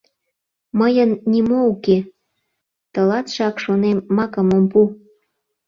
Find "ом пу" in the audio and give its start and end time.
4.57-4.81